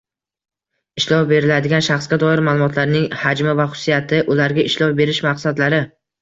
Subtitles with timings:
[1.01, 5.85] Ishlov beriladigan shaxsga doir ma’lumotlarning hajmi va xususiyati ularga ishlov berish maqsadlari